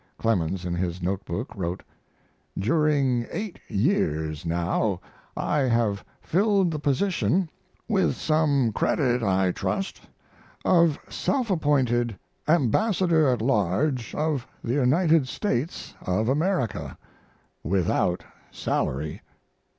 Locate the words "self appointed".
11.07-12.17